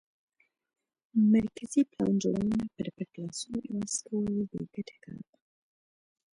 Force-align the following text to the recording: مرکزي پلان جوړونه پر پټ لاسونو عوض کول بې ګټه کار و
مرکزي 1.33 1.81
پلان 1.91 2.13
جوړونه 2.23 2.61
پر 2.75 2.87
پټ 2.95 3.11
لاسونو 3.21 3.59
عوض 3.69 3.93
کول 4.07 4.25
بې 4.51 4.61
ګټه 4.75 4.95
کار 5.05 5.21
و 5.27 5.31